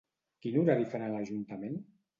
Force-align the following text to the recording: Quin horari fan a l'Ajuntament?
Quin 0.45 0.57
horari 0.61 0.89
fan 0.95 1.07
a 1.07 1.13
l'Ajuntament? 1.19 1.83